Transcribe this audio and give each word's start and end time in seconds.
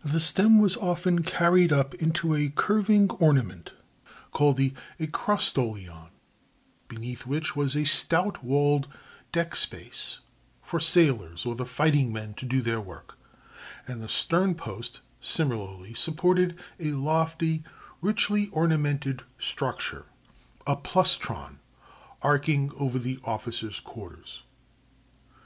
]The 0.14 0.18
stem 0.18 0.58
was 0.58 0.76
often 0.76 1.22
carried 1.22 1.72
up 1.72 1.94
into 1.94 2.34
a 2.34 2.48
curving 2.48 3.08
ornament 3.08 3.70
called 4.32 4.56
the 4.56 4.74
acrostolion, 4.98 6.08
beneath 6.88 7.24
which 7.24 7.54
was 7.54 7.76
a 7.76 7.84
stout 7.84 8.42
walled 8.42 8.88
deck 9.30 9.54
space 9.54 10.18
for 10.60 10.80
sailors 10.80 11.46
or 11.46 11.54
the 11.54 11.64
fighting 11.64 12.12
men 12.12 12.34
to 12.34 12.44
do 12.46 12.62
their 12.62 12.80
work; 12.80 13.16
and 13.86 14.02
the 14.02 14.08
stern 14.08 14.56
post 14.56 15.02
similarly 15.20 15.94
supported 15.94 16.58
a 16.80 16.90
lofty, 16.90 17.62
richly 18.00 18.48
ornamented 18.48 19.22
structure 19.38 20.06
(aplustron), 20.66 21.60
arching 22.22 22.72
over 22.76 22.98
the 22.98 23.20
officers' 23.22 23.78
quarters. 23.78 24.42